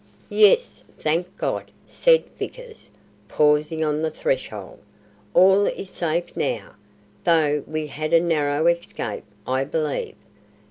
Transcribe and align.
"Yes, 0.31 0.81
thank 0.97 1.37
God!" 1.37 1.65
said 1.85 2.23
Vickers, 2.39 2.89
pausing 3.27 3.85
on 3.85 4.01
the 4.01 4.09
threshold. 4.09 4.79
"All 5.35 5.67
is 5.67 5.91
safe 5.91 6.35
now, 6.35 6.73
though 7.23 7.63
we 7.67 7.85
had 7.85 8.11
a 8.11 8.19
narrow 8.19 8.65
escape, 8.65 9.25
I 9.45 9.63
believe. 9.63 10.15